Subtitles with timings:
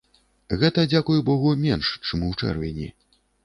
[0.63, 2.93] Гэта, дзякуй богу, менш чым ў чэрвені.